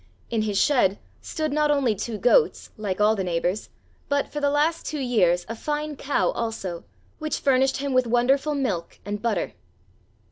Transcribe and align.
In 0.31 0.41
his 0.41 0.59
shed 0.59 0.97
stood 1.21 1.53
not 1.53 1.69
only 1.69 1.93
two 1.93 2.17
goats, 2.17 2.71
like 2.75 2.99
all 2.99 3.15
the 3.15 3.23
neighbors, 3.23 3.69
but 4.09 4.27
for 4.29 4.39
the 4.41 4.49
last 4.49 4.83
two 4.83 4.97
years 4.99 5.45
a 5.47 5.55
fine 5.55 5.95
cow 5.95 6.31
also, 6.31 6.85
which 7.19 7.37
furnished 7.39 7.77
him 7.77 7.93
with 7.93 8.07
wonderful 8.07 8.55
milk 8.55 8.97
and 9.05 9.21
butter. 9.21 9.53